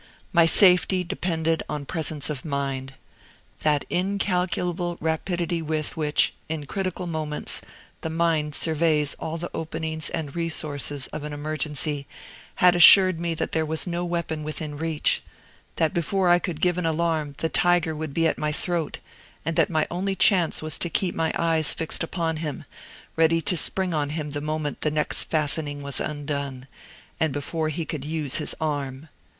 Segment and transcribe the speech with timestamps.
[0.33, 2.93] My safety depended on presence of mind.
[3.61, 7.61] That incalculable rapidity with which, in critical moments,
[8.01, 12.07] the mind surveys all the openings and resources of an emergency,
[12.55, 15.21] had assured me that there was no weapon within reach
[15.75, 18.97] that before I could give an alarm the tiger would be at my throat,
[19.45, 22.65] and that my only chance was to keep my eyes fixed upon him,
[23.15, 26.67] ready to spring on him the moment the next fastening was undone,
[27.19, 29.07] and before he could use his arm.